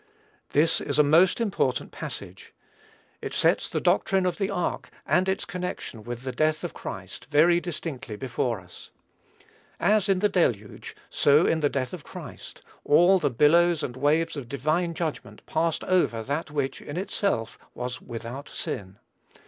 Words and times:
This 0.53 0.81
is 0.81 0.97
a 0.97 1.03
most 1.03 1.39
important 1.39 1.91
passage. 1.91 2.55
It 3.21 3.35
sets 3.35 3.69
the 3.69 3.79
doctrine 3.79 4.25
of 4.25 4.39
the 4.39 4.49
ark 4.49 4.89
and 5.05 5.29
its 5.29 5.45
connection 5.45 6.01
with 6.03 6.23
the 6.23 6.31
death 6.31 6.63
of 6.63 6.73
Christ 6.73 7.27
very 7.29 7.59
distinctly 7.61 8.15
before 8.15 8.59
us. 8.59 8.89
As 9.79 10.09
in 10.09 10.17
the 10.17 10.27
Deluge, 10.27 10.95
so 11.11 11.45
in 11.45 11.59
the 11.59 11.69
death 11.69 11.93
of 11.93 12.03
Christ, 12.03 12.63
all 12.83 13.19
the 13.19 13.29
billows 13.29 13.83
and 13.83 13.95
waves 13.95 14.35
of 14.35 14.49
divine 14.49 14.95
judgment 14.95 15.45
passed 15.45 15.83
over 15.83 16.23
that 16.23 16.49
which, 16.49 16.81
in 16.81 16.97
itself, 16.97 17.59
was 17.75 18.01
without 18.01 18.49
sin. 18.49 18.97